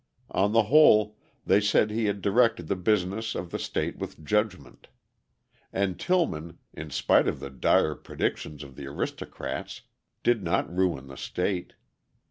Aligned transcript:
On 0.31 0.51
the 0.51 0.63
whole, 0.63 1.15
they 1.45 1.61
said 1.61 1.91
he 1.91 2.05
had 2.05 2.23
directed 2.23 2.65
the 2.67 2.75
business 2.75 3.35
of 3.35 3.51
the 3.51 3.59
state 3.59 3.99
with 3.99 4.25
judgment. 4.25 4.87
And 5.71 5.99
Tillman, 5.99 6.57
in 6.73 6.89
spite 6.89 7.27
of 7.27 7.39
the 7.39 7.51
dire 7.51 7.93
predictions 7.93 8.63
of 8.63 8.75
the 8.75 8.87
aristocrats, 8.87 9.81
did 10.23 10.41
not 10.41 10.75
ruin 10.75 11.05
the 11.05 11.17
state. 11.17 11.75